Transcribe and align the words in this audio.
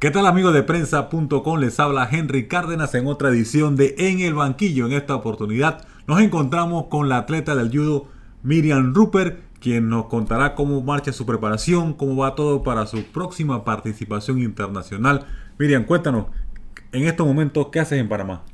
¿Qué 0.00 0.12
tal 0.12 0.28
amigos 0.28 0.54
de 0.54 0.62
prensa.com? 0.62 1.58
Les 1.58 1.80
habla 1.80 2.08
Henry 2.08 2.46
Cárdenas 2.46 2.94
en 2.94 3.08
otra 3.08 3.30
edición 3.30 3.74
de 3.74 3.96
En 3.98 4.20
el 4.20 4.32
Banquillo. 4.32 4.86
En 4.86 4.92
esta 4.92 5.16
oportunidad 5.16 5.84
nos 6.06 6.20
encontramos 6.20 6.84
con 6.84 7.08
la 7.08 7.16
atleta 7.16 7.56
del 7.56 7.68
judo 7.68 8.06
Miriam 8.44 8.94
Rupert, 8.94 9.40
quien 9.58 9.88
nos 9.88 10.06
contará 10.06 10.54
cómo 10.54 10.80
marcha 10.82 11.12
su 11.12 11.26
preparación, 11.26 11.94
cómo 11.94 12.14
va 12.14 12.36
todo 12.36 12.62
para 12.62 12.86
su 12.86 13.02
próxima 13.06 13.64
participación 13.64 14.40
internacional. 14.40 15.26
Miriam, 15.58 15.84
cuéntanos, 15.84 16.26
en 16.92 17.02
estos 17.02 17.26
momentos, 17.26 17.66
¿qué 17.72 17.80
haces 17.80 17.98
en 17.98 18.08
Panamá? 18.08 18.44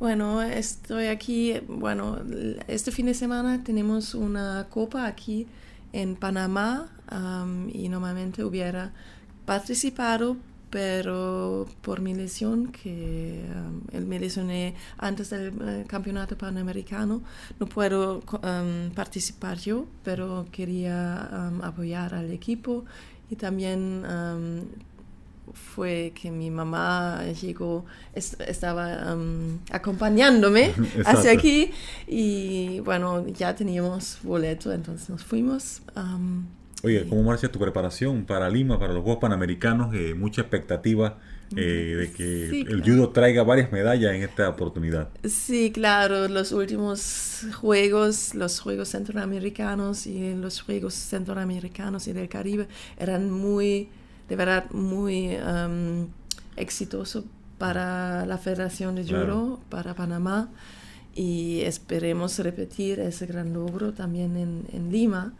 Bueno, 0.00 0.42
estoy 0.42 1.06
aquí, 1.06 1.60
bueno, 1.68 2.18
este 2.66 2.90
fin 2.90 3.06
de 3.06 3.14
semana 3.14 3.62
tenemos 3.62 4.16
una 4.16 4.66
copa 4.68 5.06
aquí 5.06 5.46
en 5.92 6.16
Panamá 6.16 6.88
y 7.72 7.88
normalmente 7.88 8.42
hubiera 8.42 8.92
participado, 9.46 10.36
pero 10.70 11.66
por 11.82 12.00
mi 12.00 12.14
lesión, 12.14 12.68
que 12.68 13.44
um, 13.92 14.06
me 14.06 14.18
lesioné 14.18 14.74
antes 14.98 15.30
del 15.30 15.52
eh, 15.60 15.84
campeonato 15.86 16.36
panamericano, 16.36 17.22
no 17.58 17.66
puedo 17.66 18.22
um, 18.42 18.90
participar 18.94 19.58
yo, 19.58 19.86
pero 20.04 20.46
quería 20.52 21.28
um, 21.32 21.62
apoyar 21.62 22.14
al 22.14 22.30
equipo. 22.30 22.84
Y 23.30 23.36
también 23.36 24.04
fue 25.52 26.12
que 26.14 26.30
mi 26.30 26.50
mamá 26.50 27.22
llegó, 27.40 27.84
estaba 28.14 29.16
acompañándome 29.70 30.72
hacia 31.04 31.32
aquí. 31.32 31.70
Y 32.06 32.80
bueno, 32.80 33.26
ya 33.28 33.54
teníamos 33.54 34.18
boleto, 34.22 34.72
entonces 34.72 35.10
nos 35.10 35.22
fuimos. 35.22 35.82
Oye, 36.84 37.06
¿cómo 37.08 37.24
marcha 37.24 37.50
tu 37.50 37.58
preparación 37.58 38.24
para 38.24 38.48
Lima, 38.48 38.78
para 38.78 38.92
los 38.92 39.02
Juegos 39.02 39.20
Panamericanos? 39.20 39.92
Eh, 39.94 40.14
mucha 40.14 40.42
expectativa 40.42 41.18
eh, 41.56 41.96
de 41.98 42.12
que 42.12 42.60
el 42.60 42.82
judo 42.82 43.08
traiga 43.08 43.42
varias 43.42 43.72
medallas 43.72 44.14
en 44.14 44.22
esta 44.22 44.48
oportunidad. 44.48 45.08
Sí, 45.24 45.72
claro, 45.72 46.28
los 46.28 46.52
últimos 46.52 47.46
Juegos, 47.60 48.34
los 48.34 48.60
Juegos 48.60 48.90
Centroamericanos 48.90 50.06
y 50.06 50.34
los 50.34 50.60
Juegos 50.60 50.94
Centroamericanos 50.94 52.06
y 52.06 52.12
del 52.12 52.28
Caribe 52.28 52.68
eran 52.96 53.28
muy, 53.28 53.88
de 54.28 54.36
verdad, 54.36 54.70
muy 54.70 55.36
um, 55.36 56.06
exitosos 56.56 57.24
para 57.58 58.24
la 58.24 58.38
Federación 58.38 58.94
de 58.94 59.02
Judo, 59.02 59.58
para 59.68 59.94
Panamá, 59.94 60.48
y 61.12 61.62
esperemos 61.62 62.38
repetir 62.38 63.00
ese 63.00 63.26
gran 63.26 63.52
logro 63.52 63.92
también 63.92 64.36
en, 64.36 64.64
en 64.72 64.92
Lima. 64.92 65.32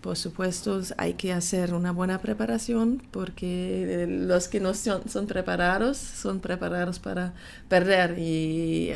Por 0.00 0.16
supuesto, 0.16 0.80
hay 0.96 1.14
que 1.14 1.32
hacer 1.32 1.74
una 1.74 1.90
buena 1.90 2.18
preparación 2.18 3.02
porque 3.10 4.06
los 4.08 4.46
que 4.46 4.60
no 4.60 4.72
son, 4.74 5.02
preparados 5.26 5.96
son 5.96 6.38
preparados 6.38 7.00
para 7.00 7.34
perder 7.68 8.16
y 8.18 8.92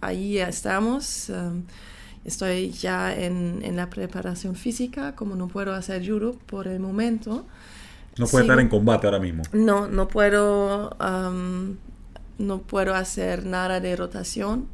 ahí 0.00 0.38
estamos. 0.38 1.28
Um, 1.30 1.64
estoy 2.24 2.70
ya 2.70 3.12
en, 3.14 3.74
la 3.74 3.90
preparación 3.90 4.54
física, 4.54 5.16
como 5.16 5.34
no 5.34 5.48
puedo 5.48 5.74
hacer 5.74 6.06
judo 6.08 6.36
por 6.46 6.68
el 6.68 6.78
momento. 6.78 7.44
No 8.16 8.26
puede 8.26 8.44
estar 8.44 8.60
en 8.60 8.68
combate 8.68 9.08
ahora 9.08 9.18
mismo. 9.18 9.42
No, 9.52 9.88
no 9.88 10.06
puedo, 10.06 10.96
um, 11.00 11.76
no 12.38 12.58
puedo 12.62 12.94
hacer 12.94 13.44
nada 13.44 13.80
de 13.80 13.96
rotación, 13.96 14.68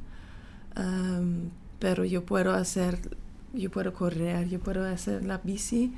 um, 0.76 1.48
pero 1.78 2.04
yo 2.04 2.24
puedo 2.24 2.52
hacer 2.52 2.98
yo 3.54 3.70
puedo 3.70 3.92
correr, 3.92 4.48
yo 4.48 4.60
puedo 4.60 4.84
hacer 4.84 5.24
la 5.24 5.38
bici, 5.38 5.92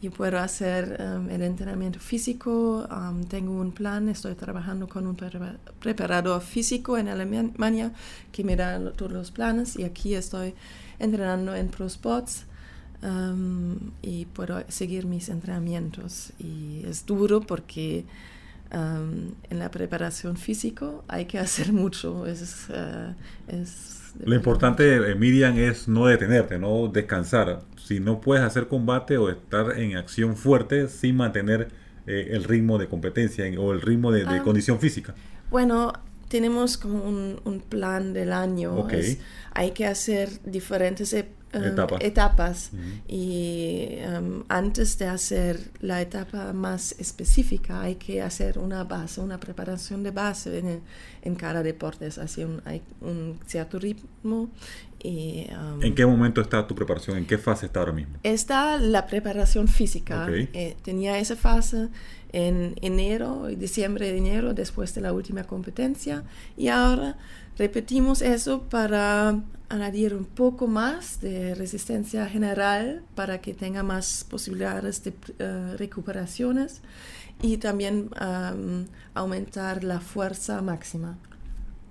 yo 0.00 0.10
puedo 0.10 0.38
hacer 0.38 1.00
um, 1.00 1.30
el 1.30 1.42
entrenamiento 1.42 2.00
físico, 2.00 2.88
um, 2.90 3.22
tengo 3.24 3.52
un 3.52 3.70
plan, 3.70 4.08
estoy 4.08 4.34
trabajando 4.34 4.88
con 4.88 5.06
un 5.06 5.16
preparador 5.78 6.42
físico 6.42 6.98
en 6.98 7.08
Alemania 7.08 7.92
que 8.32 8.42
me 8.42 8.56
da 8.56 8.92
todos 8.92 9.12
los 9.12 9.30
planes 9.30 9.78
y 9.78 9.84
aquí 9.84 10.14
estoy 10.14 10.54
entrenando 10.98 11.54
en 11.54 11.68
ProSpots 11.68 12.46
um, 13.02 13.76
y 14.02 14.24
puedo 14.26 14.64
seguir 14.68 15.06
mis 15.06 15.28
entrenamientos. 15.28 16.32
Y 16.40 16.82
es 16.84 17.06
duro 17.06 17.40
porque 17.40 18.04
en 18.72 19.58
la 19.58 19.70
preparación 19.70 20.38
físico 20.38 21.04
hay 21.06 21.26
que 21.26 21.38
hacer 21.38 21.72
mucho, 21.72 22.26
es, 22.26 22.68
uh, 22.70 23.14
es 23.46 24.01
lo 24.24 24.34
importante, 24.34 25.10
eh, 25.10 25.14
Miriam, 25.14 25.56
es 25.58 25.88
no 25.88 26.06
detenerte, 26.06 26.58
no 26.58 26.88
descansar. 26.88 27.62
Si 27.76 28.00
no 28.00 28.20
puedes 28.20 28.44
hacer 28.44 28.68
combate 28.68 29.16
o 29.18 29.30
estar 29.30 29.78
en 29.78 29.96
acción 29.96 30.36
fuerte 30.36 30.88
sin 30.88 31.16
mantener 31.16 31.68
eh, 32.06 32.28
el 32.32 32.44
ritmo 32.44 32.78
de 32.78 32.88
competencia 32.88 33.44
o 33.58 33.72
el 33.72 33.80
ritmo 33.80 34.12
de, 34.12 34.24
ah. 34.26 34.42
condición 34.42 34.78
física. 34.80 35.14
Bueno, 35.50 35.92
tenemos 36.28 36.78
como 36.78 37.04
un, 37.04 37.62
plan 37.68 38.12
del 38.12 38.32
año. 38.32 38.86
hay 39.52 39.70
que 39.72 39.86
hacer 39.86 40.28
diferentes 40.44 41.12
Um, 41.54 42.00
etapas. 42.00 42.70
Y 43.06 43.98
um, 44.06 44.42
antes 44.48 44.96
de 44.96 45.06
hacer 45.06 45.70
la 45.80 46.00
etapa 46.00 46.52
más 46.54 46.94
específica 46.98 47.82
hay 47.82 47.96
que 47.96 48.22
hacer 48.22 48.58
una 48.58 48.84
base, 48.84 49.20
una 49.20 49.38
preparación 49.38 50.02
de 50.02 50.12
base 50.12 50.58
en, 50.58 50.80
en 51.20 51.34
cada 51.34 51.62
deporte. 51.62 52.06
Así 52.06 52.42
un, 52.42 52.62
hay 52.64 52.80
un 53.02 53.38
cierto 53.46 53.78
ritmo. 53.78 54.48
Y, 55.02 55.48
um, 55.50 55.82
¿En 55.82 55.94
qué 55.94 56.06
momento 56.06 56.40
está 56.40 56.66
tu 56.66 56.74
preparación? 56.74 57.18
¿En 57.18 57.26
qué 57.26 57.36
fase 57.36 57.66
está 57.66 57.80
ahora 57.80 57.92
mismo? 57.92 58.14
Está 58.22 58.78
la 58.78 59.06
preparación 59.06 59.66
física. 59.66 60.28
Eh, 60.30 60.76
tenía 60.82 61.18
esa 61.18 61.34
fase 61.34 61.88
en 62.32 62.76
enero, 62.80 63.48
diciembre 63.48 64.12
de 64.12 64.18
enero, 64.18 64.54
después 64.54 64.94
de 64.94 65.00
la 65.00 65.12
última 65.12 65.44
competencia. 65.44 66.22
Y 66.56 66.68
ahora 66.68 67.16
repetimos 67.58 68.22
eso 68.22 68.62
para 68.62 69.40
añadir 69.68 70.14
un 70.14 70.24
poco 70.24 70.68
más 70.68 71.20
de 71.20 71.54
resistencia 71.54 72.26
general 72.26 73.02
para 73.14 73.40
que 73.40 73.54
tenga 73.54 73.82
más 73.82 74.24
posibilidades 74.28 75.02
de 75.02 75.14
eh, 75.38 75.76
recuperaciones 75.78 76.82
y 77.40 77.56
también 77.56 78.10
aumentar 79.14 79.82
la 79.82 80.00
fuerza 80.00 80.62
máxima. 80.62 81.18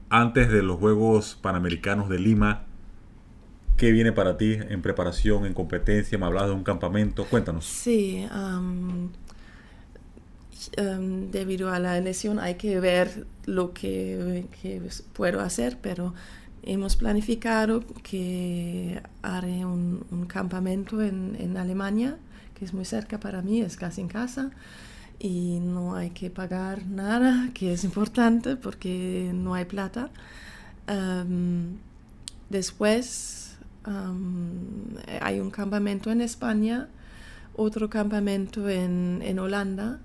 Antes 0.10 0.50
de 0.50 0.64
los 0.64 0.78
Juegos 0.78 1.38
Panamericanos 1.42 2.08
de 2.08 2.20
Lima, 2.20 2.66
¿qué 3.82 3.92
viene 3.92 4.12
para 4.12 4.38
ti 4.38 4.60
en 4.70 4.84
preparación, 4.84 5.44
en 5.48 5.56
competencia? 5.56 6.16
Me 6.20 6.28
hablabas 6.28 6.52
de 6.52 6.56
un 6.56 6.64
campamento, 6.64 7.26
cuéntanos. 7.26 7.66
Sí, 7.66 8.28
debido 11.32 11.74
a 11.74 11.80
la 11.80 12.00
lesión 12.00 12.38
hay 12.38 12.56
que 12.56 12.80
ver 12.80 13.26
lo 13.46 13.74
que, 13.74 14.46
que 14.62 14.84
puedo 15.14 15.42
hacer, 15.42 15.80
pero 15.82 16.14
hemos 16.62 16.96
planificado 16.96 17.84
que 18.04 19.02
haré 19.24 19.66
un, 19.66 20.28
campamento 20.28 21.02
en, 21.02 21.58
Alemania, 21.58 22.18
que 22.54 22.66
es 22.66 22.76
muy 22.76 22.86
cerca 22.86 23.20
para 23.20 23.42
mí, 23.42 23.62
es 23.62 23.78
casi 23.78 24.02
en 24.02 24.10
casa, 24.10 24.52
y 25.18 25.60
no 25.60 25.96
hay 25.96 26.12
que 26.12 26.30
pagar 26.30 26.86
nada, 26.86 27.50
que 27.56 27.74
es 27.74 27.84
importante 27.84 28.58
porque 28.58 29.32
no 29.34 29.56
hay 29.56 29.66
plata. 29.66 30.12
después 32.52 33.51
hay 33.86 35.40
un 35.40 35.52
campamento 35.52 36.12
en 36.12 36.22
España, 36.22 36.88
otro 37.56 37.90
campamento 37.90 38.70
en 38.70 39.40
Holanda, 39.40 40.00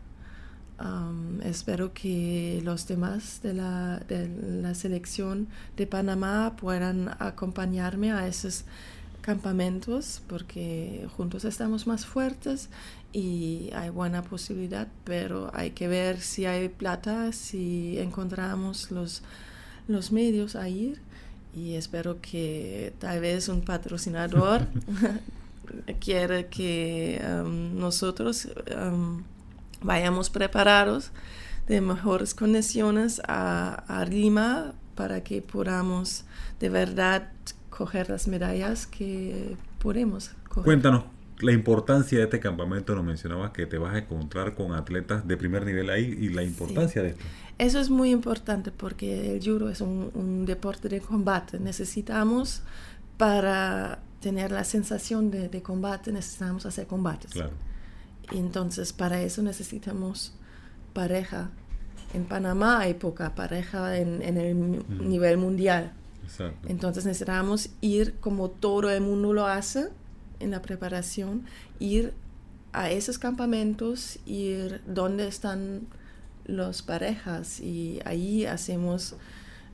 espero 1.42 1.92
que 1.94 2.60
los 2.64 2.86
demás 2.86 3.40
de 3.42 3.54
la, 3.54 3.98
de 4.08 4.28
la, 4.62 4.74
selección 4.74 5.48
de 5.76 5.86
Panamá 5.86 6.54
puedan 6.56 7.14
acompañarme 7.18 8.12
a 8.12 8.26
esos 8.26 8.64
campamentos 9.22 10.22
porque 10.28 11.08
juntos 11.16 11.44
estamos 11.44 11.86
más 11.86 12.04
fuertes 12.04 12.68
y 13.12 13.70
hay 13.74 13.88
buena 13.90 14.22
posibilidad, 14.22 14.88
pero 15.04 15.50
hay 15.54 15.70
que 15.70 15.88
ver 15.88 16.20
si 16.20 16.44
hay 16.44 16.68
plata, 16.68 17.32
si 17.32 17.98
encontramos 17.98 18.90
los, 18.90 19.22
los 19.88 20.12
medios 20.12 20.56
a 20.56 20.68
ir 20.68 21.00
y 21.56 21.74
espero 21.74 22.20
que 22.20 22.92
tal 22.98 23.20
vez 23.20 23.48
un 23.48 23.62
patrocinador 23.62 24.66
quiere 26.00 26.46
que 26.48 27.20
nosotros 27.74 28.48
vayamos 29.80 30.28
preparados 30.28 31.12
de 31.66 31.80
mejores 31.80 32.34
condiciones 32.34 33.22
a, 33.26 33.84
a 33.88 34.04
Lima 34.04 34.74
para 34.94 35.24
que 35.24 35.40
podamos 35.40 36.24
de 36.60 36.68
verdad 36.68 37.32
coger 37.70 38.10
las 38.10 38.28
medallas 38.28 38.86
que 38.86 39.56
podemos 39.78 40.32
coger. 40.48 40.64
Cuéntanos 40.64 41.15
la 41.40 41.52
importancia 41.52 42.18
de 42.18 42.24
este 42.24 42.40
campamento, 42.40 42.94
nos 42.94 43.04
mencionabas 43.04 43.50
que 43.50 43.66
te 43.66 43.78
vas 43.78 43.94
a 43.94 43.98
encontrar 43.98 44.54
con 44.54 44.72
atletas 44.72 45.26
de 45.26 45.36
primer 45.36 45.64
nivel 45.64 45.90
ahí 45.90 46.04
y 46.04 46.28
la 46.30 46.42
importancia 46.42 47.02
de 47.02 47.10
esto. 47.10 47.24
Eso 47.58 47.80
es 47.80 47.90
muy 47.90 48.10
importante 48.10 48.70
porque 48.70 49.36
el 49.36 49.42
judo 49.42 49.70
es 49.70 49.80
un, 49.80 50.10
un, 50.14 50.44
deporte 50.46 50.88
de 50.88 51.00
combate. 51.00 51.58
Necesitamos 51.58 52.62
para 53.16 54.00
tener 54.20 54.50
la 54.50 54.64
sensación 54.64 55.30
de, 55.30 55.48
de 55.48 55.62
combate, 55.62 56.12
necesitamos 56.12 56.66
hacer 56.66 56.86
combates. 56.86 57.32
Claro. 57.32 57.52
Y 58.32 58.38
entonces 58.38 58.92
para 58.92 59.22
eso 59.22 59.42
necesitamos 59.42 60.34
pareja 60.92 61.50
en 62.14 62.24
Panamá 62.24 62.80
hay 62.80 62.94
poca 62.94 63.34
pareja 63.34 63.98
en, 63.98 64.22
el 64.22 64.84
nivel 65.06 65.38
mundial. 65.38 65.92
Entonces 66.66 67.04
necesitamos 67.04 67.70
ir 67.80 68.14
como 68.20 68.50
todo 68.50 68.90
el 68.90 69.00
mundo 69.00 69.32
lo 69.32 69.46
hace 69.46 69.90
en 70.40 70.50
la 70.50 70.62
preparación, 70.62 71.44
ir 71.78 72.12
a 72.72 72.90
esos 72.90 73.18
campamentos, 73.18 74.18
ir 74.26 74.82
donde 74.86 75.26
están 75.28 75.86
las 76.44 76.82
parejas 76.82 77.60
y 77.60 78.00
ahí 78.04 78.44
hacemos 78.46 79.16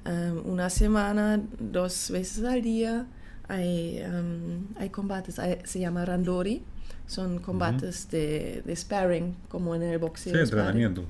um, 0.06 0.50
una 0.50 0.70
semana, 0.70 1.40
dos 1.58 2.10
veces 2.10 2.44
al 2.44 2.62
día, 2.62 3.06
hay, 3.48 4.02
um, 4.04 4.66
hay 4.76 4.90
combates, 4.90 5.40
se 5.64 5.80
llama 5.80 6.04
randori, 6.04 6.62
son 7.06 7.40
combates 7.40 8.08
de, 8.10 8.62
de, 8.64 8.76
sparring, 8.76 9.34
como 9.48 9.74
en 9.74 9.82
el 9.82 9.98
boxeo. 9.98 10.32
Sí, 10.32 10.40
entrenamiento. 10.40 11.04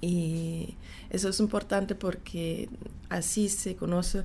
Y 0.00 0.76
eso 1.10 1.30
es 1.30 1.40
importante 1.40 1.94
porque 1.94 2.68
así 3.08 3.48
se 3.48 3.74
conoce 3.74 4.24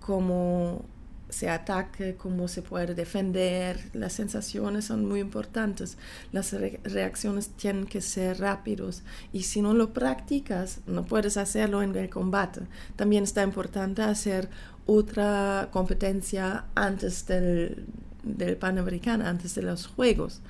cómo 0.00 0.84
se 1.28 1.48
ataque, 1.50 2.14
cómo 2.16 2.48
se 2.48 2.62
puede 2.62 2.94
defender, 2.94 3.80
las 3.92 4.12
sensaciones 4.12 4.86
son 4.86 5.06
muy 5.06 5.20
importantes, 5.20 5.98
las 6.32 6.52
reacciones 6.52 7.48
tienen 7.50 7.86
que 7.86 8.00
ser 8.00 8.40
rápidos. 8.40 9.02
Y 9.32 9.42
si 9.42 9.60
no 9.60 9.74
lo 9.74 9.92
practicas 9.92 10.80
no 10.86 11.04
puedes 11.04 11.36
hacerlo 11.36 11.82
en 11.82 11.94
el 11.96 12.10
combate. 12.10 12.62
También 12.96 13.24
está 13.24 13.42
importante 13.42 14.02
hacer 14.02 14.48
otra 14.86 15.68
competencia 15.72 16.66
antes 16.74 17.26
del, 17.26 17.86
del 18.22 18.56
Panamericano, 18.56 19.26
antes 19.26 19.54
de 19.54 19.62
los 19.62 19.86
Juegos, 19.86 20.40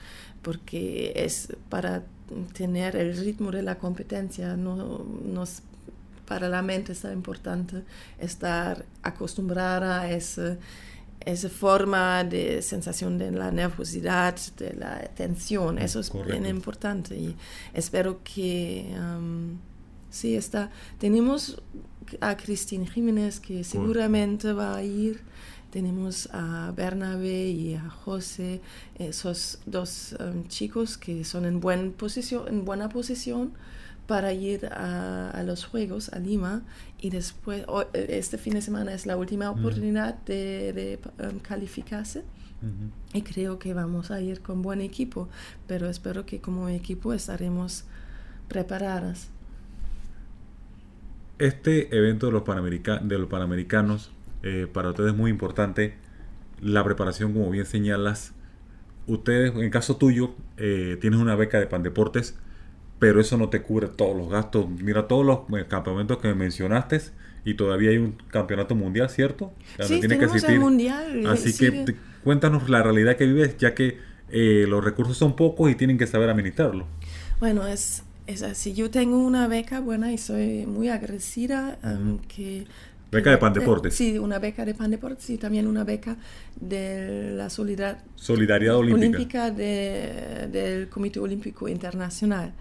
porque 0.42 1.12
es 1.16 1.48
para 1.68 2.04
tener 2.52 2.96
el 2.96 3.16
ritmo 3.16 3.50
de 3.50 3.62
la 3.62 3.78
competencia, 3.78 4.56
no, 4.56 5.04
nos 5.24 5.62
para 6.26 6.48
la 6.48 6.62
mente 6.62 6.92
es 6.92 7.04
importante 7.04 7.84
estar 8.18 8.84
acostumbrada 9.02 10.02
a 10.02 10.10
esa, 10.10 10.56
esa 11.20 11.48
forma 11.48 12.24
de 12.24 12.62
sensación 12.62 13.18
de 13.18 13.30
la 13.30 13.50
nerviosidad, 13.50 14.36
de 14.58 14.74
la 14.74 15.00
tensión. 15.14 15.78
Eso 15.78 16.00
es 16.00 16.12
bien 16.26 16.46
importante 16.46 17.16
y 17.16 17.36
espero 17.74 18.20
que 18.22 18.94
um, 18.98 19.58
sí 20.10 20.36
está. 20.36 20.70
Tenemos 20.98 21.62
a 22.20 22.36
Cristina 22.36 22.86
Jiménez 22.86 23.40
que 23.40 23.64
seguramente 23.64 24.52
va 24.52 24.76
a 24.76 24.82
ir. 24.82 25.20
Tenemos 25.70 26.28
a 26.32 26.72
Bernabé 26.74 27.48
y 27.48 27.74
a 27.74 27.90
José, 27.90 28.62
esos 28.98 29.58
dos 29.66 30.16
um, 30.20 30.46
chicos 30.48 30.96
que 30.96 31.24
son 31.24 31.44
en, 31.44 31.60
buen 31.60 31.92
posición, 31.92 32.48
en 32.48 32.64
buena 32.64 32.88
posición 32.88 33.52
para 34.06 34.32
ir 34.32 34.66
a, 34.66 35.42
los 35.44 35.64
Juegos 35.64 36.12
a 36.12 36.18
Lima 36.18 36.62
y 37.00 37.10
después, 37.10 37.64
este 37.92 38.38
fin 38.38 38.54
de 38.54 38.62
semana 38.62 38.94
es 38.94 39.06
la 39.06 39.16
última 39.16 39.50
oportunidad 39.50 40.14
de, 40.24 40.98
um, 41.18 41.38
calificarse. 41.40 42.24
Y 43.12 43.22
creo 43.22 43.58
que 43.58 43.74
vamos 43.74 44.10
a 44.10 44.20
ir 44.20 44.40
con 44.40 44.62
buen 44.62 44.80
equipo, 44.80 45.28
pero 45.68 45.88
espero 45.88 46.26
que 46.26 46.40
como 46.40 46.68
equipo 46.68 47.12
estaremos 47.12 47.84
preparadas. 48.48 49.28
Este 51.38 51.96
evento 51.96 52.26
de 52.26 52.32
los, 52.32 52.42
de 52.44 53.18
los 53.18 53.28
Panamericanos 53.28 54.10
eh, 54.42 54.66
para 54.72 54.90
ustedes 54.90 55.12
es 55.12 55.16
muy 55.16 55.30
importante. 55.30 55.94
La 56.60 56.82
preparación, 56.82 57.34
como 57.34 57.50
bien 57.50 57.66
señalas, 57.66 58.32
ustedes, 59.06 59.54
en 59.54 59.70
caso 59.70 59.96
tuyo, 59.96 60.34
eh, 60.56 60.96
tienes 61.00 61.20
una 61.20 61.36
beca 61.36 61.60
de 61.60 61.66
Pandeportes 61.66 62.36
pero 62.98 63.20
eso 63.20 63.36
no 63.36 63.48
te 63.48 63.62
cubre 63.62 63.88
todos 63.88 64.16
los 64.16 64.28
gastos. 64.28 64.68
Mira 64.68 65.06
todos 65.06 65.24
los 65.24 65.60
eh, 65.60 65.66
campamentos 65.68 66.18
que 66.18 66.32
mencionaste 66.34 67.00
y 67.44 67.54
todavía 67.54 67.90
hay 67.90 67.98
un 67.98 68.16
campeonato 68.30 68.74
mundial, 68.74 69.08
¿cierto? 69.10 69.52
Sí, 69.80 70.00
tiene 70.00 70.18
que 70.18 70.24
el 70.24 70.60
mundial. 70.60 71.26
Así 71.26 71.56
que 71.56 71.94
cuéntanos 72.24 72.68
la 72.68 72.82
realidad 72.82 73.16
que 73.16 73.26
vives, 73.26 73.56
ya 73.58 73.74
que 73.74 73.98
eh, 74.30 74.66
los 74.68 74.84
recursos 74.84 75.16
son 75.16 75.36
pocos 75.36 75.70
y 75.70 75.74
tienen 75.74 75.98
que 75.98 76.06
saber 76.06 76.28
administrarlo. 76.28 76.86
Bueno, 77.38 77.66
es, 77.66 78.02
es 78.26 78.42
así. 78.42 78.72
Yo 78.72 78.90
tengo 78.90 79.18
una 79.18 79.46
beca 79.46 79.80
buena 79.80 80.12
y 80.12 80.18
soy 80.18 80.66
muy 80.66 80.88
agradecida 80.88 81.78
um, 81.84 82.18
que 82.18 82.66
Beca 83.10 83.30
de 83.30 83.38
Pan 83.38 83.52
Deportes. 83.52 83.94
Sí, 83.94 84.18
una 84.18 84.38
beca 84.38 84.64
de 84.64 84.74
Pan 84.74 84.90
Deportes 84.90 85.30
y 85.30 85.38
también 85.38 85.66
una 85.66 85.84
beca 85.84 86.16
de 86.60 87.30
la 87.36 87.48
Solidaridad 87.50 88.76
Olímpica, 88.76 89.50
del 89.50 90.88
Comité 90.88 91.20
Olímpico 91.20 91.68
Internacional. 91.68 92.52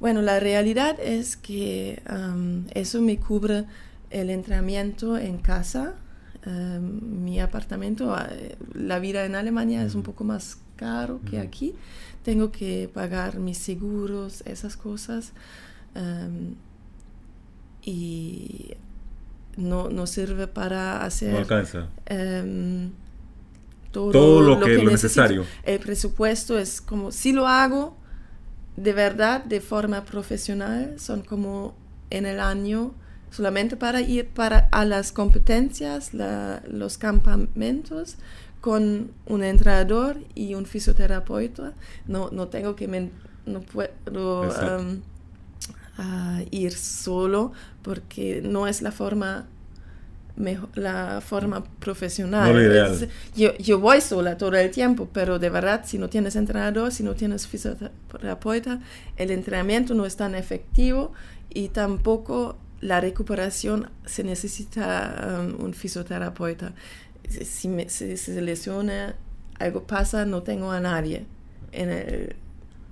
Bueno, 0.00 0.22
la 0.22 0.40
realidad 0.40 0.98
es 1.00 1.36
que 1.36 2.02
um, 2.10 2.64
eso 2.74 3.00
me 3.00 3.18
cubre 3.18 3.64
el 4.10 4.30
entrenamiento 4.30 5.16
en 5.18 5.38
casa, 5.38 5.94
um, 6.46 7.24
mi 7.24 7.40
apartamento. 7.40 8.14
Ah, 8.14 8.28
la 8.74 8.98
vida 8.98 9.24
en 9.24 9.34
Alemania 9.34 9.82
es 9.84 9.94
un 9.94 10.02
poco 10.02 10.24
más 10.24 10.58
caro 10.76 11.20
que 11.28 11.38
aquí. 11.38 11.74
Tengo 12.22 12.50
que 12.50 12.90
pagar 12.92 13.38
mis 13.38 13.58
seguros, 13.58 14.42
esas 14.46 14.76
cosas. 14.76 15.32
Um, 15.94 16.56
y 17.82 18.74
no, 19.56 19.88
no 19.88 20.06
sirve 20.06 20.46
para 20.46 21.04
hacer... 21.04 21.32
No 21.32 21.38
alcanza. 21.38 21.88
Em, 22.06 22.90
todo, 23.90 24.42
lo, 24.42 24.60
que, 24.60 24.76
es 24.76 24.84
necesario. 24.84 25.44
El 25.62 25.78
presupuesto 25.80 26.58
es 26.58 26.80
como, 26.80 27.12
si 27.12 27.32
lo 27.32 27.46
hago 27.46 27.96
de 28.76 28.92
verdad, 28.92 29.42
de 29.44 29.60
forma 29.60 30.04
profesional, 30.04 30.96
son 30.98 31.22
como 31.22 31.74
en 32.10 32.26
el 32.26 32.40
año 32.40 32.94
solamente 33.30 33.76
para 33.76 34.00
ir 34.00 34.28
para 34.28 34.68
a 34.70 34.84
las 34.84 35.12
competencias, 35.12 36.12
los 36.12 36.98
campamentos 36.98 38.16
con 38.60 39.10
un 39.26 39.44
entrenador 39.44 40.18
y 40.34 40.54
un 40.54 40.66
fisioterapeuta. 40.66 41.72
No, 42.06 42.30
no 42.30 42.48
tengo 42.48 42.76
que 42.76 43.10
no 43.46 43.60
puedo 43.60 43.90
a 45.96 46.40
ir 46.50 46.72
solo 46.72 47.52
porque 47.82 48.42
no 48.42 48.66
es 48.66 48.82
la 48.82 48.92
forma 48.92 49.46
la 50.74 51.22
forma 51.22 51.64
profesional. 51.64 53.08
yo, 53.34 53.56
yo, 53.56 53.80
voy 53.80 54.00
sola 54.02 54.36
todo 54.36 54.54
el 54.56 54.70
tiempo, 54.70 55.08
pero 55.10 55.38
de 55.38 55.48
verdad, 55.48 55.84
si 55.86 55.98
no 55.98 56.08
tienes 56.10 56.36
entrenador, 56.36 56.92
si 56.92 57.02
no 57.02 57.14
tienes 57.14 57.46
fisioterapeuta, 57.46 58.80
el 59.16 59.30
entrenamiento 59.30 59.94
no 59.94 60.04
es 60.04 60.16
tan 60.16 60.34
efectivo 60.34 61.12
y 61.48 61.68
tampoco 61.68 62.58
la 62.82 63.00
recuperación 63.00 63.88
se 64.04 64.24
necesita 64.24 65.40
um, 65.40 65.64
un 65.64 65.72
fisioterapeuta. 65.72 66.74
Si, 67.28 67.68
me, 67.68 67.88
si 67.88 68.16
se 68.18 68.40
lesiona, 68.42 69.16
algo 69.58 69.84
pasa, 69.84 70.26
no 70.26 70.42
tengo 70.42 70.70
a 70.70 70.80
nadie 70.80 71.24
en 71.72 71.90
el, 71.90 72.36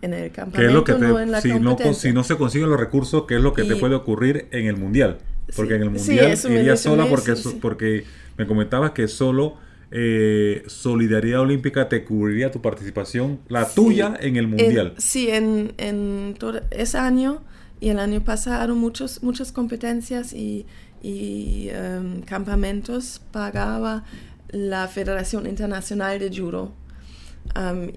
en 0.05 0.15
el 0.15 0.31
campamento, 0.31 0.99
no 0.99 1.21
en 1.21 1.31
la 1.31 1.41
si 1.41 1.49
no, 1.59 1.77
si 1.95 2.13
no 2.13 2.25
se 2.25 2.37
consiguen 2.37 2.71
los 2.71 2.79
recursos, 2.79 3.25
¿qué 3.27 3.37
es 3.37 3.41
lo 3.41 3.55
que 3.55 3.65
te 3.65 3.77
puede 3.77 3.95
ocurrir 3.95 4.49
en 4.51 4.67
el 4.67 4.77
mundial? 4.77 5.19
Porque 5.57 5.75
en 5.75 5.83
el 5.83 5.91
mundial 5.91 6.39
iría 6.51 6.77
sola 6.77 7.07
porque, 7.09 7.35
porque 7.61 8.05
me 8.37 8.47
comentabas 8.47 8.93
que 8.93 9.09
solo 9.09 9.57
eh, 9.91 10.63
Solidaridad 10.67 11.41
Olímpica 11.41 11.89
te 11.89 12.05
cubriría 12.05 12.51
tu 12.51 12.61
participación, 12.61 13.41
la 13.49 13.69
tuya 13.69 14.15
en 14.21 14.37
el 14.37 14.49
mundial. 14.49 14.95
sí, 14.99 15.31
en, 15.31 15.73
en 15.79 16.35
todo 16.39 16.61
ese 16.71 16.99
año 16.99 17.43
y 17.81 17.91
el 17.91 17.99
año 17.99 18.23
pasado 18.25 18.75
muchos, 18.75 19.23
muchas 19.23 19.53
competencias 19.53 20.33
y, 20.33 20.67
y 21.03 21.69
em, 21.71 22.23
campamentos 22.23 23.21
pagaba 23.31 24.05
la 24.51 24.89
Federación 24.89 25.47
Internacional 25.47 26.19
de 26.19 26.31
Judo 26.35 26.73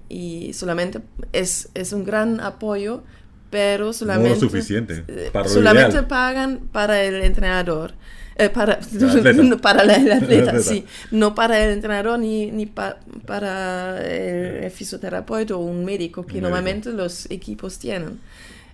y 0.08 0.52
solamente 0.52 1.00
es, 1.32 1.68
es, 1.74 1.92
un 1.92 2.04
gran 2.04 2.40
apoyo, 2.40 3.02
pero 3.50 3.92
solamente, 3.92 4.34
no 4.34 4.40
suficiente 4.40 5.04
eh, 5.08 5.32
solamente 5.46 6.02
pagan 6.04 6.68
para 6.70 7.02
el 7.02 7.22
entrenador. 7.22 7.94
Eh, 8.36 8.50
para, 8.50 8.78
para 9.62 9.82
el 9.82 10.12
atleta, 10.12 10.60
sí. 10.60 10.84
No 11.10 11.34
para 11.34 11.64
el 11.64 11.72
entrenador 11.72 12.18
ni, 12.20 12.50
ni 12.52 12.66
para 12.66 14.00
el, 14.06 14.70
fisioterapeuta 14.70 15.56
o 15.56 15.58
un 15.58 15.84
médico 15.84 16.24
que 16.24 16.40
normalmente 16.40 16.92
los 16.92 17.28
equipos 17.30 17.78
tienen. 17.78 18.20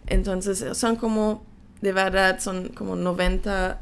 Entonces 0.07 0.77
son 0.77 0.97
como, 0.97 1.47
de 1.81 1.93
verdad, 1.93 2.41
son 2.41 2.69
como 2.69 2.95
90 2.95 3.81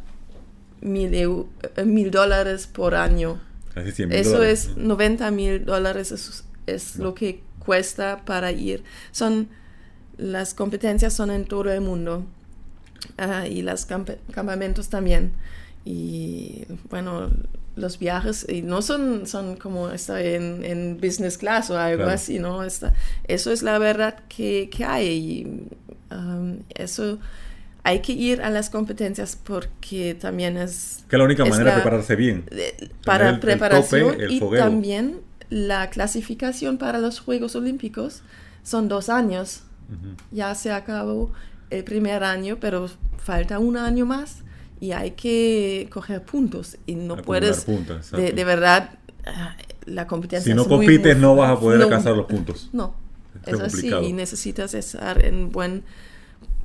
mil, 0.83 1.15
eh, 1.15 1.85
mil 1.85 2.11
dólares 2.13 2.69
por 2.69 2.95
año. 2.95 3.41
Eso 3.75 4.43
es 4.43 4.77
90 4.77 5.31
mil 5.31 5.65
dólares, 5.65 6.13
es 6.67 6.97
lo 6.97 7.15
que 7.15 7.43
cuesta 7.59 8.25
para 8.25 8.53
ir. 8.53 8.85
Son, 9.11 9.49
las 10.17 10.55
competencias 10.55 11.15
son 11.15 11.31
en 11.31 11.45
todo 11.45 11.73
el 11.73 11.81
mundo 11.81 12.27
y 13.49 13.63
los 13.63 13.87
campamentos 13.87 14.89
también. 14.89 15.33
Y 15.85 16.65
bueno, 16.91 17.31
los 17.75 17.99
viajes 17.99 18.47
y 18.49 18.63
no 18.63 18.83
son, 18.83 19.27
son 19.27 19.57
como 19.57 19.91
estar 19.91 20.21
en, 20.25 20.65
en 20.65 20.99
business 21.01 21.39
class 21.39 21.71
o 21.71 21.79
algo 21.79 22.05
así, 22.05 22.39
¿no? 22.39 22.63
Está, 22.63 22.95
eso 23.27 23.51
es 23.51 23.63
la 23.63 23.79
verdad 23.79 24.21
que, 24.29 24.71
que 24.71 24.85
hay. 24.85 25.07
Y, 25.09 26.15
um, 26.15 26.59
eso 26.75 27.19
hay 27.85 28.01
que 28.01 28.13
ir 28.13 28.43
a 28.43 28.51
las 28.51 28.71
competencias 28.71 29.37
porque 29.43 30.15
también 30.15 30.57
es... 30.57 31.05
Que 31.09 31.19
la 31.19 31.25
única 31.25 31.45
manera 31.45 31.71
de 31.71 31.81
prepararse 31.81 32.15
bien. 32.15 32.45
para 33.05 33.31
el, 33.31 33.41
preparación 33.41 34.19
y 34.29 34.39
también 34.39 35.21
la 35.53 35.91
clasificación 35.91 36.79
para 36.79 36.99
los 36.99 37.21
Juegos 37.21 37.55
Olímpicos 37.57 38.23
son 38.63 38.89
dos 38.89 39.09
años. 39.09 39.65
Ya 40.31 40.55
se 40.55 40.73
acabó 40.73 41.31
el 41.69 41.85
primer 41.85 42.25
año, 42.25 42.57
pero 42.59 42.89
falta 43.19 43.59
un 43.59 43.77
año 43.77 44.07
más 44.07 44.39
y 44.81 44.93
hay 44.93 45.11
que 45.11 45.89
coger 45.93 46.23
puntos 46.23 46.79
y 46.87 46.95
no 46.95 47.17
puedes 47.19 47.67
de, 47.67 48.33
de, 48.33 48.45
verdad 48.45 48.99
ah, 49.27 49.55
la 49.85 50.07
competencia 50.07 50.51
si 50.51 50.57
no 50.57 50.67
compites 50.67 51.17
no 51.19 51.37
vas 51.37 51.51
a 51.51 51.61
poder 51.61 51.83
alcanzar 51.83 52.17
los 52.17 52.27
puntos. 52.27 52.71
No 52.73 52.95
es 53.47 53.61
así 53.61 53.93
y 53.93 54.13
necesitas 54.13 54.75
estar 54.75 55.25
en 55.25 55.51
buen 55.51 55.85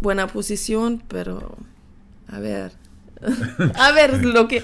buena 0.01 0.27
posición, 0.27 1.01
pero 1.07 1.57
a 2.27 2.39
ver. 2.39 2.71
a 3.75 3.91
ver 3.93 4.23
lo 4.23 4.47
que 4.47 4.61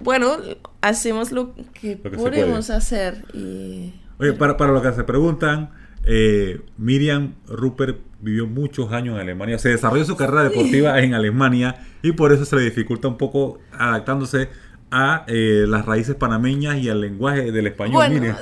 bueno 0.00 0.36
hacemos 0.82 1.32
lo 1.32 1.54
que, 1.54 1.96
podemos 1.96 2.70
hacer 2.70 3.24
y 3.32 3.94
oye 4.18 4.34
para, 4.34 4.56
para 4.56 4.72
lo 4.72 4.82
que 4.82 4.92
se 4.92 5.04
preguntan 5.04 5.70
eh, 6.04 6.60
Miriam 6.76 7.34
Rupert 7.46 7.98
vivió 8.20 8.46
muchos 8.46 8.92
años 8.92 9.14
en 9.14 9.22
Alemania 9.22 9.58
se 9.58 9.70
desarrolló 9.70 10.04
su 10.04 10.16
carrera 10.16 10.44
deportiva 10.44 11.00
en 11.00 11.14
Alemania 11.14 11.86
y 12.02 12.12
por 12.12 12.32
eso 12.32 12.44
se 12.44 12.56
le 12.56 12.62
dificulta 12.62 13.08
un 13.08 13.16
poco 13.16 13.60
adaptándose 13.72 14.48
a 14.92 15.24
eh, 15.26 15.64
las 15.66 15.86
raíces 15.86 16.14
panameñas 16.14 16.76
y 16.76 16.90
al 16.90 17.00
lenguaje 17.00 17.50
del 17.50 17.66
español. 17.66 17.94
Bueno, 17.94 18.36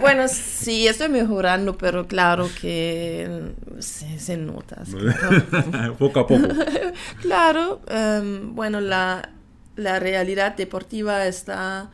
bueno 0.00 0.28
sí, 0.28 0.86
estoy 0.86 1.08
mejorando, 1.08 1.76
pero 1.76 2.06
claro 2.06 2.48
que 2.60 3.52
se, 3.80 4.36
nota. 4.36 4.84
poco 5.98 6.20
a 6.20 6.26
poco. 6.28 6.46
claro, 7.20 7.80
em, 7.88 8.54
bueno, 8.54 8.80
la, 8.80 9.28
la, 9.78 9.98
realidad 10.00 10.56
deportiva 10.56 11.26
está 11.26 11.90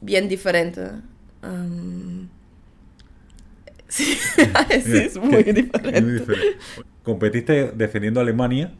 bien 0.00 0.28
diferente. 0.28 0.90
Um, 1.42 2.28
sí, 3.88 4.18
es 4.70 5.16
muy 5.16 5.42
diferente. 5.42 6.58
Competiste 7.02 7.72
defendiendo 7.72 8.20
a 8.20 8.22
Alemania. 8.22 8.72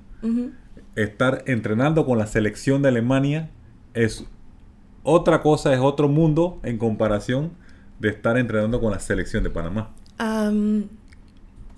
Estar 0.96 1.42
entrenando 1.46 2.06
con 2.06 2.18
la 2.18 2.26
selección 2.26 2.80
de 2.80 2.88
Alemania 2.88 3.50
es 3.92 4.24
otra 5.02 5.42
cosa, 5.42 5.74
es 5.74 5.80
otro 5.80 6.08
mundo 6.08 6.60
en 6.62 6.78
comparación 6.78 7.52
de 7.98 8.08
estar 8.08 8.38
entrenando 8.38 8.80
con 8.80 8.92
la 8.92 8.98
selección 8.98 9.44
de 9.44 9.50
Panamá. 9.50 9.90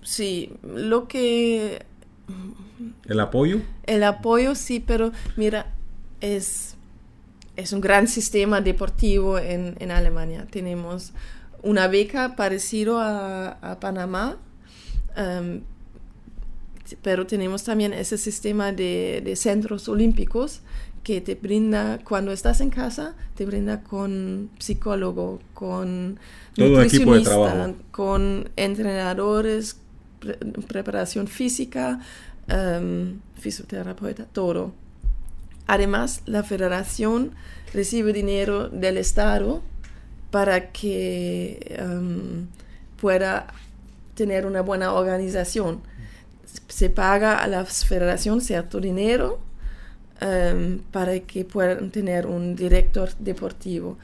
sí, 0.02 0.52
lo 0.62 1.08
que... 1.08 1.84
¿El 3.06 3.20
apoyo? 3.20 3.60
El 3.84 4.04
apoyo, 4.04 4.54
sí, 4.54 4.80
pero 4.84 5.12
mira, 5.36 5.72
es, 6.20 6.74
es 7.56 7.72
un 7.72 7.80
gran 7.80 8.08
sistema 8.08 8.60
deportivo 8.60 9.38
en, 9.38 9.90
Alemania. 9.90 10.46
Tenemos 10.50 11.12
una 11.62 11.88
beca 11.88 12.36
parecida 12.36 13.58
a, 13.60 13.80
Panamá, 13.80 14.38
pero 17.02 17.26
tenemos 17.26 17.64
también 17.64 17.92
ese 17.92 18.18
sistema 18.18 18.72
de, 18.72 19.22
de 19.24 19.36
centros 19.36 19.88
olímpicos 19.88 20.60
que 21.06 21.20
te 21.20 21.36
brinda 21.36 22.00
cuando 22.02 22.32
estás 22.32 22.60
en 22.60 22.68
casa, 22.68 23.14
te 23.36 23.46
brinda 23.46 23.84
con 23.84 24.50
psicólogo, 24.58 25.38
con 25.54 26.18
nutricionista, 26.56 27.74
con 27.92 28.50
entrenadores, 28.56 29.76
preparación 30.66 31.28
física, 31.28 32.00
um, 32.48 33.20
fisioterapeuta, 33.36 34.24
todo. 34.24 34.72
Además, 35.66 36.22
la 36.26 36.42
federación 36.42 37.32
recibe 37.72 38.12
dinero 38.12 38.68
del 38.68 38.98
Estado 38.98 39.62
para 40.30 40.72
que 40.72 41.78
um, 41.82 42.46
pueda 43.00 43.48
tener 44.14 44.46
una 44.46 44.60
buena 44.60 44.92
organización. 44.92 45.80
Se 46.68 46.90
paga 46.90 47.38
a 47.38 47.46
la 47.48 47.64
federación 47.64 48.40
cierto 48.40 48.80
dinero 48.80 49.40
Em, 50.20 50.78
para 50.92 51.20
que 51.20 51.44
puedan 51.44 51.90
tener 51.90 52.26
un 52.26 52.56
director 52.56 53.10
deportivo, 53.18 53.98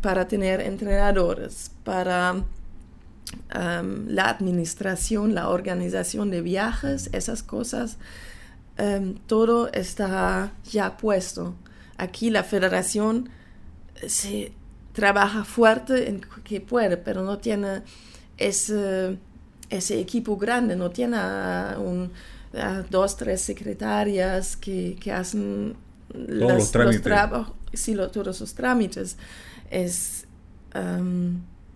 para 0.00 0.26
tener 0.26 0.60
entrenadores, 0.60 1.70
para 1.84 2.42
em, 3.54 4.08
la 4.08 4.30
administración, 4.30 5.36
la 5.36 5.48
organización 5.50 6.30
de 6.30 6.42
viajes, 6.42 7.08
esas 7.12 7.44
cosas, 7.44 7.98
em, 8.78 9.14
todo 9.26 9.70
está 9.72 10.52
ya 10.64 10.96
puesto. 10.96 11.54
Aquí 11.96 12.30
la 12.30 12.44
federación 12.44 13.28
se 14.06 14.52
trabaja 14.92 15.44
fuerte 15.44 16.08
en 16.08 16.20
que 16.44 16.60
puede, 16.60 16.96
pero 16.96 17.22
no 17.22 17.38
tiene 17.38 17.82
ese, 18.36 19.18
ese 19.68 20.00
equipo 20.00 20.36
grande, 20.36 20.76
no 20.76 20.90
tiene 20.90 21.18
un 21.78 22.10
dos, 22.90 23.16
tres 23.16 23.40
secretarias 23.42 24.56
que, 24.56 24.96
que 24.98 25.12
hacen 25.12 25.76
los, 26.14 26.72
trabajos, 26.72 27.54
sí, 27.72 27.94
todos 28.12 28.40
los 28.40 28.54
trámites. 28.54 29.16
Es 29.70 30.26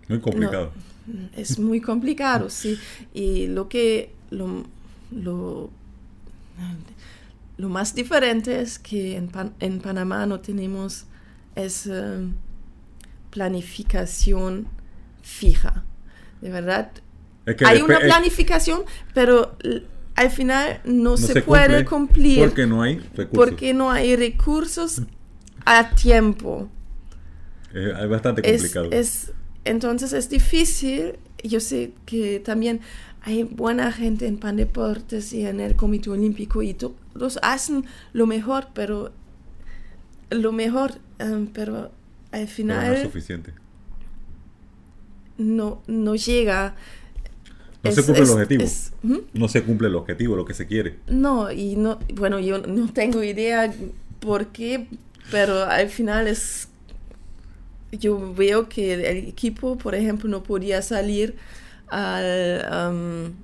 muy 0.08 0.20
complicado. 0.20 0.72
es 1.36 1.58
muy 1.58 1.80
complicado, 1.80 2.48
sí. 2.48 2.78
Y 3.12 3.48
lo 3.48 3.68
que 3.68 4.14
lo, 4.30 4.64
lo, 5.10 5.70
lo 7.56 7.68
más 7.68 7.94
diferente 7.94 8.60
es 8.60 8.78
que 8.78 9.16
en, 9.16 9.30
en 9.60 9.80
Panamá 9.80 10.26
no 10.26 10.40
tenemos 10.40 11.06
esa 11.54 12.18
planificación 13.30 14.68
fija. 15.22 15.84
De 16.40 16.50
verdad, 16.50 16.90
hay 17.64 17.82
una 17.82 18.00
planificación, 18.00 18.82
pero 19.14 19.56
al 20.14 20.30
final 20.30 20.80
no, 20.84 21.16
se, 21.16 21.42
puede 21.42 21.84
cumplir 21.84 22.40
porque 22.40 22.66
no 22.66 22.82
hay 22.82 22.98
recursos. 22.98 23.28
Porque 23.32 23.74
no 23.74 23.90
hay 23.90 24.16
recursos 24.16 25.02
a 25.64 25.94
tiempo. 25.94 26.68
es 27.72 28.08
bastante 28.08 28.42
complicado. 28.42 28.88
Es, 28.90 29.32
entonces 29.64 30.12
es 30.12 30.28
difícil. 30.28 31.18
Yo 31.42 31.60
sé 31.60 31.92
que 32.06 32.40
también 32.40 32.80
hay 33.22 33.44
buena 33.44 33.92
gente 33.92 34.26
en 34.26 34.38
Pan 34.38 34.56
Deportes 34.56 35.32
y 35.32 35.46
en 35.46 35.60
el 35.60 35.76
Comité 35.76 36.10
Olímpico 36.10 36.62
y 36.62 36.74
todos 36.74 37.38
hacen 37.42 37.84
lo 38.12 38.26
mejor, 38.26 38.68
pero 38.74 39.12
lo 40.30 40.52
mejor, 40.52 40.92
em, 41.18 41.46
pero 41.46 41.92
al 42.32 42.48
final... 42.48 42.88
no 42.88 42.92
es 42.94 43.02
suficiente. 43.02 43.54
No, 45.38 45.82
no 45.86 46.14
llega 46.14 46.74
no 47.82 47.90
se 47.90 48.02
cumple 48.04 48.22
el 48.22 48.30
objetivo. 48.30 48.64
No 49.32 49.48
se 49.48 49.62
cumple 49.62 49.88
el 49.88 49.96
objetivo, 49.96 50.36
lo 50.36 50.44
que 50.44 50.54
se 50.54 50.66
quiere. 50.66 50.98
No, 51.08 51.50
y 51.50 51.76
no, 51.76 51.98
bueno, 52.14 52.38
yo 52.38 52.58
no 52.58 52.92
tengo 52.92 53.22
idea 53.22 53.72
por 54.20 54.48
qué, 54.48 54.86
pero 55.30 55.64
al 55.64 55.88
final 55.88 56.28
es. 56.28 56.68
Yo 57.90 58.32
veo 58.34 58.68
que 58.68 58.94
el 58.94 59.28
equipo, 59.28 59.76
por 59.76 59.94
ejemplo, 59.94 60.28
no 60.30 60.42
podía 60.42 60.80
salir 60.80 61.34
al, 61.92 63.34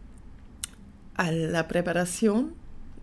a 1.17 1.33
la 1.33 1.69
preparación, 1.69 2.55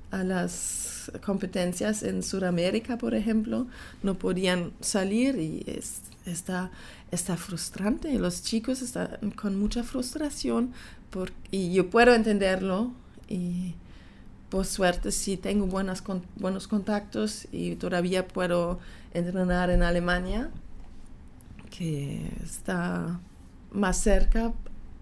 a 0.09 0.23
las 0.23 1.11
competencias 1.23 2.01
en 2.01 2.23
Sudamérica, 2.23 2.97
por 2.97 3.13
ejemplo, 3.13 3.67
no 4.01 4.15
podían 4.15 4.71
salir 4.79 5.37
y 5.37 5.63
es, 5.67 6.01
está, 6.25 6.71
está 7.11 7.37
frustrante. 7.37 8.17
Los 8.17 8.41
chicos 8.41 8.81
están 8.81 9.31
con 9.31 9.59
mucha 9.59 9.83
frustración 9.83 10.73
y 11.51 11.73
yo 11.73 11.89
puedo 11.89 12.13
entenderlo 12.13 12.91
y 13.29 13.75
por 14.49 14.65
suerte 14.65 15.11
sí 15.11 15.37
tengo 15.37 15.65
buenas 15.67 16.03
buenos 16.35 16.67
contactos 16.67 17.47
y 17.51 17.75
todavía 17.75 18.27
puedo 18.27 18.79
entrenar 19.13 19.69
en 19.69 19.83
Alemania, 19.83 20.49
que 21.69 22.31
está 22.43 23.19
más 23.71 23.97
cerca 23.97 24.53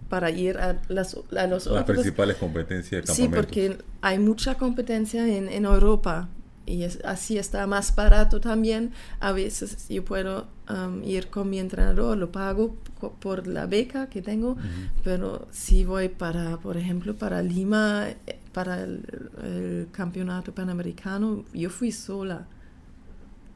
para 0.10 0.30
ir 0.32 0.58
a 0.58 0.82
las, 0.88 1.18
a 1.36 1.48
los 1.48 1.66
las 1.68 1.84
principales 1.84 2.38
competencias 2.38 3.10
Sí, 3.10 3.28
porque 3.28 3.78
hay 4.02 4.20
mucha 4.20 4.56
competencia 4.56 5.28
en, 5.28 5.50
en 5.50 5.66
Europa 5.66 6.30
y 6.66 6.84
así 6.84 7.38
está 7.38 7.68
más 7.68 7.96
barato 7.96 8.40
también. 8.40 8.94
A 9.20 9.32
veces 9.32 9.88
yo 9.90 10.06
puedo 10.06 10.48
um, 10.70 11.04
ir 11.04 11.28
con 11.28 11.50
mi 11.50 11.60
entrenador, 11.60 12.18
lo 12.18 12.32
pago 12.32 12.76
por 13.20 13.48
la 13.48 13.66
beca 13.66 14.08
que 14.08 14.22
tengo, 14.22 14.56
pero 15.04 15.48
si 15.52 15.84
voy 15.84 16.08
para, 16.08 16.58
por 16.58 16.78
ejemplo, 16.78 17.18
para 17.18 17.42
Lima, 17.42 18.08
eh, 18.10 18.40
para 18.54 18.84
el, 18.84 19.88
campeonato 19.92 20.54
panamericano, 20.54 21.44
yo 21.54 21.70
fui 21.70 21.92
sola, 21.92 22.48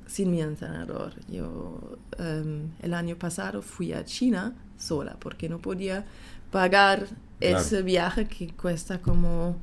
sin 0.06 0.32
mi 0.32 0.42
entrenador. 0.42 1.14
Yo 1.30 1.98
um, 2.20 2.72
el 2.82 2.94
año 2.94 3.16
pasado 3.16 3.62
fui 3.62 3.94
a 3.94 4.04
China 4.04 4.54
sola 4.78 5.16
porque 5.20 5.48
no 5.50 5.60
podía 5.60 6.06
pagar 6.52 7.08
ese 7.40 7.82
viaje 7.82 8.28
que 8.28 8.48
cuesta 8.48 9.00
como 9.02 9.60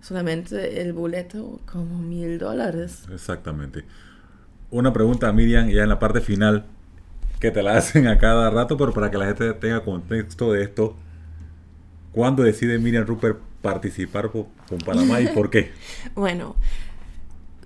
solamente 0.00 0.82
el 0.82 0.92
boleto 0.92 1.60
como 1.70 1.98
mil 1.98 2.38
dólares. 2.38 3.04
Exactamente. 3.12 3.84
Una 4.70 4.92
pregunta, 4.92 5.32
Miriam, 5.32 5.68
ya 5.68 5.82
en 5.82 5.88
la 5.88 5.98
parte 5.98 6.20
final, 6.20 6.64
que 7.40 7.50
te 7.50 7.62
la 7.62 7.76
hacen 7.76 8.06
a 8.08 8.18
cada 8.18 8.50
rato, 8.50 8.76
pero 8.76 8.92
para 8.92 9.10
que 9.10 9.18
la 9.18 9.26
gente 9.26 9.52
tenga 9.54 9.84
contexto 9.84 10.52
de 10.52 10.62
esto, 10.62 10.96
¿cuándo 12.12 12.42
decide 12.42 12.78
Miriam 12.78 13.06
Rupert 13.06 13.38
participar 13.62 14.30
con 14.30 14.78
Panamá 14.84 15.20
y 15.20 15.28
por 15.28 15.50
qué? 15.50 15.70
bueno, 16.14 16.56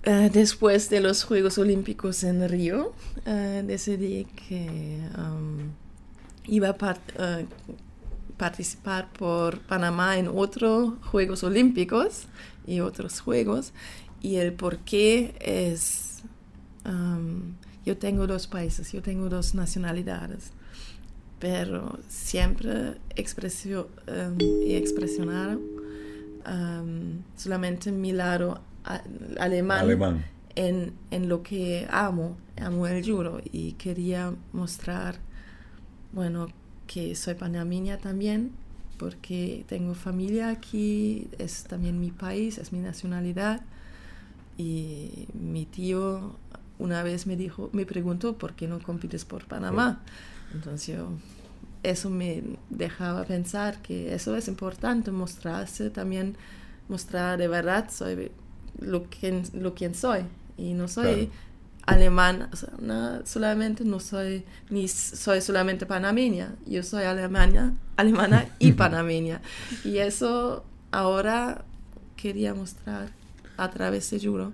uh, 0.05 0.29
después 0.31 0.89
de 0.89 0.99
los 0.99 1.23
Juegos 1.23 1.57
Olímpicos 1.57 2.23
en 2.23 2.47
Río, 2.47 2.93
uh, 3.25 3.65
decidí 3.65 4.25
que 4.25 4.99
um, 5.17 5.71
iba 6.45 6.69
a 6.69 6.73
uh, 6.73 7.45
participar 8.37 9.11
por 9.11 9.59
Panamá 9.61 10.17
en 10.17 10.27
otros 10.27 10.93
Juegos 11.05 11.43
Olímpicos 11.43 12.27
y 12.65 12.79
otros 12.79 13.19
Juegos. 13.19 13.73
Y 14.21 14.35
el 14.35 14.53
por 14.53 14.79
qué 14.79 15.35
es, 15.39 16.23
um, 16.85 17.53
yo 17.85 17.97
tengo 17.97 18.27
dos 18.27 18.47
países, 18.47 18.91
yo 18.91 19.01
tengo 19.01 19.29
dos 19.29 19.55
nacionalidades, 19.55 20.51
pero 21.39 21.99
siempre 22.07 22.97
expresio, 23.15 23.89
um, 24.07 24.37
y 24.65 24.75
expresionar 24.75 25.57
um, 25.57 27.21
solamente 27.35 27.91
mi 27.91 28.11
lado 28.11 28.61
alemán, 29.39 30.25
En, 30.55 30.93
en, 31.11 31.29
lo 31.29 31.43
que 31.43 31.87
amo, 31.91 32.35
amo 32.59 32.87
el 32.87 33.05
judo 33.05 33.39
y 33.51 33.73
quería 33.73 34.33
mostrar, 34.53 35.17
bueno, 36.13 36.47
que 36.87 37.15
soy 37.15 37.35
panameña 37.35 37.97
también, 37.97 38.51
porque 38.97 39.65
tengo 39.67 39.93
familia 39.93 40.49
aquí, 40.49 41.27
es 41.37 41.63
también 41.65 41.99
mi 41.99 42.11
país, 42.11 42.57
es 42.57 42.71
mi 42.71 42.79
nacionalidad. 42.79 43.61
Y 44.57 45.27
mi 45.33 45.65
tío 45.65 46.35
una 46.79 47.03
vez 47.03 47.27
me 47.27 47.35
dijo, 47.35 47.69
me 47.73 47.85
preguntó 47.85 48.37
por 48.37 48.53
qué 48.53 48.67
no 48.67 48.79
compites 48.79 49.25
por 49.25 49.45
Panamá. 49.45 50.01
Entonces 50.53 50.95
yo, 50.95 51.09
eso 51.83 52.09
me 52.09 52.43
dejaba 52.69 53.23
pensar 53.25 53.81
que 53.81 54.13
eso 54.13 54.35
es 54.35 54.47
importante, 54.47 55.11
mostrarse 55.11 55.89
también, 55.89 56.35
mostrar 56.89 57.37
de 57.37 57.47
verdad 57.47 57.89
soy 57.91 58.31
lo 58.79 59.09
que 59.09 59.43
lo 59.53 59.73
quien 59.73 59.95
soy 59.95 60.21
y 60.57 60.73
no 60.73 60.87
soy 60.87 61.29
alemán, 61.87 62.49
no, 62.79 63.25
solamente 63.25 63.83
no 63.85 63.99
soy, 63.99 64.43
ni 64.69 64.87
soy 64.89 65.41
solamente 65.41 65.85
panameña, 65.85 66.53
yo 66.67 66.83
soy 66.83 67.05
alemana, 67.05 67.75
alemana 67.95 68.45
y 68.59 68.73
panameña. 68.73 69.41
Y 69.85 69.97
eso 69.97 70.65
ahora 70.91 71.63
quería 72.17 72.53
mostrar 72.53 73.09
a 73.55 73.71
través 73.71 74.11
de 74.11 74.19
Juro. 74.19 74.53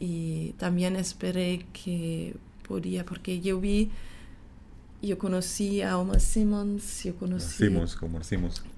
Y 0.00 0.54
también 0.58 0.96
esperé 0.96 1.66
que 1.74 2.34
podía, 2.66 3.04
porque 3.04 3.40
yo 3.40 3.60
vi, 3.60 3.90
yo 5.02 5.18
conocí 5.18 5.82
a 5.82 5.98
Omar 5.98 6.20
Simmons, 6.20 7.04
yo 7.04 7.14
conocí 7.16 7.64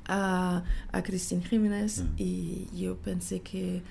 a, 0.06 0.64
a 0.90 1.02
Christine 1.02 1.44
Jiménez 1.44 2.00
mm. 2.00 2.14
y 2.18 2.68
yo 2.74 2.96
pensé 2.96 3.40
que 3.40 3.82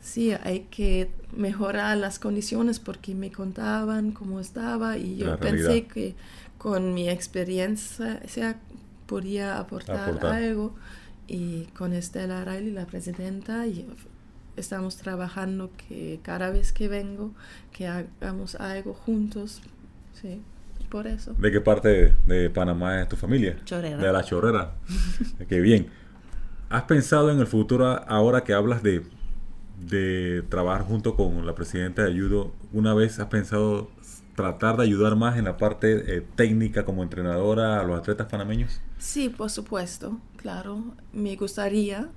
sí, 0.00 0.32
hay 0.32 0.66
que 0.70 1.10
mejorar 1.36 1.96
las 1.98 2.18
condiciones 2.18 2.78
porque 2.78 3.14
me 3.14 3.30
contaban 3.30 4.12
cómo 4.12 4.40
estaba 4.40 4.96
y 4.96 5.16
yo 5.16 5.38
pensé 5.38 5.86
que 5.86 6.14
con 6.56 6.94
mi 6.94 7.08
experiencia 7.08 8.58
podía 9.06 9.58
aportar, 9.58 10.24
algo 10.24 10.74
y 11.26 11.64
con 11.76 11.92
Estela 11.92 12.44
Riley, 12.44 12.72
la 12.72 12.86
presidenta, 12.86 13.64
estamos 14.56 14.96
trabajando 14.96 15.70
que 15.76 16.20
cada 16.22 16.50
vez 16.50 16.72
que 16.72 16.88
vengo, 16.88 17.32
que 17.72 17.86
hagamos 17.86 18.54
algo 18.56 18.94
juntos, 18.94 19.60
sí, 20.20 20.42
por 20.88 21.06
eso. 21.06 21.34
¿De 21.34 21.52
qué 21.52 21.60
parte 21.60 22.16
de 22.26 22.50
Panamá 22.50 23.02
es 23.02 23.08
tu 23.08 23.16
familia? 23.16 23.56
Chorrera. 23.64 23.98
De 23.98 24.12
la 24.12 24.24
Chorrera. 24.24 24.74
qué 25.48 25.60
bien. 25.60 25.88
¿Has 26.70 26.82
pensado 26.84 27.30
en 27.30 27.38
el 27.38 27.46
futuro 27.46 27.86
ahora 28.08 28.44
que 28.44 28.52
hablas 28.52 28.82
de 28.82 29.02
de 29.80 30.44
trabajar 30.48 30.86
junto 30.86 31.14
con 31.14 31.46
la 31.46 31.54
presidenta 31.54 32.02
de 32.02 32.08
Ayudo, 32.08 32.52
¿una 32.72 32.94
vez 32.94 33.18
has 33.18 33.26
pensado 33.28 33.90
tratar 34.34 34.76
de 34.76 34.84
ayudar 34.84 35.16
más 35.16 35.36
en 35.36 35.44
la 35.44 35.56
parte 35.56 36.16
eh, 36.16 36.24
técnica 36.36 36.84
como 36.84 37.02
entrenadora 37.02 37.80
a 37.80 37.84
los 37.84 37.98
atletas 37.98 38.28
panameños? 38.28 38.80
Sí, 38.98 39.28
por 39.28 39.50
supuesto, 39.50 40.20
claro, 40.36 40.94
me 41.12 41.34
gustaría, 41.36 42.08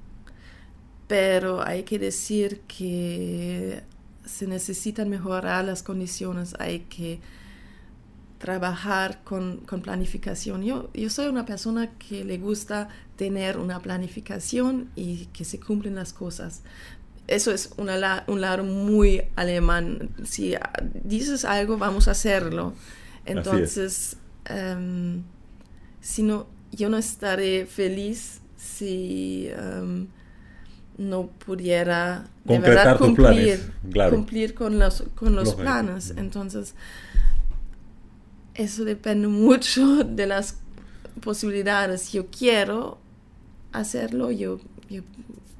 pero 1.08 1.66
hay 1.66 1.84
que 1.84 1.98
decir 1.98 2.62
que 2.68 3.84
se 4.26 4.48
necesitan 4.48 5.10
mejorar 5.10 5.66
las 5.66 5.84
condiciones, 5.84 6.56
hay 6.60 6.82
que 6.82 7.20
trabajar 8.38 9.24
con, 9.24 9.58
con, 9.68 9.82
planificación. 9.82 10.64
Yo, 10.64 10.90
yo 10.94 11.10
soy 11.12 11.28
una 11.28 11.46
persona 11.46 11.92
que 11.98 12.24
le 12.24 12.40
gusta 12.40 12.90
tener 13.16 13.58
una 13.58 13.80
planificación 13.80 14.90
y 14.96 15.28
que 15.28 15.44
se 15.46 15.60
cumplen 15.60 15.94
las 15.96 16.12
cosas, 16.12 16.64
eso 17.28 17.52
es 17.52 17.72
una, 17.78 18.24
un 18.28 18.42
lado 18.42 18.64
muy 18.64 19.24
alemán. 19.36 20.10
Si 20.24 20.56
dices 21.04 21.46
algo, 21.46 21.78
vamos 21.78 22.08
a 22.08 22.12
hacerlo. 22.12 22.74
Entonces, 23.26 24.18
um, 24.50 25.24
si 26.02 26.24
no, 26.24 26.48
yo 26.72 26.90
no 26.90 26.98
estaré 26.98 27.66
feliz 27.66 28.42
si 28.58 29.50
um, 29.58 30.08
no 30.98 31.28
pudiera 31.28 32.28
de 32.44 32.60
verdad 32.60 32.98
cumplir, 32.98 33.74
cumplir 34.10 34.54
con 34.54 34.80
los, 34.80 35.04
con 35.16 35.36
los 35.36 35.56
planes. 35.56 36.14
Entonces, 36.18 36.76
eso 38.54 38.84
depende 38.84 39.28
mucho 39.28 40.04
de 40.04 40.28
las 40.28 40.58
posibilidades. 41.22 42.12
Yo 42.12 42.28
quiero 42.28 43.00
hacerlo, 43.72 44.32
yo, 44.32 44.60
yo 44.90 45.04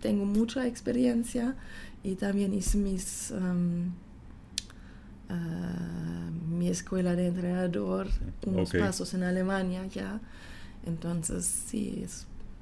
tengo 0.02 0.26
mucha 0.26 0.68
experiencia 0.68 1.56
y 2.04 2.16
también 2.16 2.54
hice 2.54 2.78
mis, 2.78 3.32
um, 3.32 3.92
uh, 5.30 6.32
mi 6.50 6.68
escuela 6.68 7.16
de 7.16 7.28
entrenador, 7.28 8.08
unos 8.46 8.72
pasos 8.72 9.14
en 9.14 9.24
Alemania 9.24 9.86
ya. 9.86 10.20
Entonces, 10.86 11.46
sí, 11.46 12.06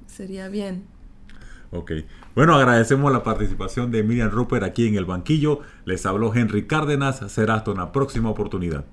sería 0.06 0.48
bien. 0.48 0.84
Ok. 1.72 1.92
Bueno, 2.34 2.54
agradecemos 2.54 3.12
la 3.12 3.22
participación 3.22 3.90
de 3.90 4.02
Miriam 4.02 4.30
Rupert 4.30 4.64
aquí 4.64 4.86
en 4.88 4.96
el 4.96 5.04
banquillo. 5.04 5.60
Les 5.84 6.04
habló 6.04 6.34
Henry 6.34 6.66
Cárdenas. 6.66 7.20
Será 7.32 7.54
hasta 7.54 7.70
una 7.70 7.92
próxima 7.92 8.28
oportunidad. 8.28 8.84